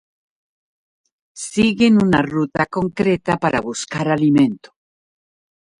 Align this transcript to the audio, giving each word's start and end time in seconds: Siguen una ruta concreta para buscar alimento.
Siguen 1.41 1.97
una 2.05 2.23
ruta 2.23 2.65
concreta 2.65 3.37
para 3.37 3.61
buscar 3.69 4.07
alimento. 4.09 4.73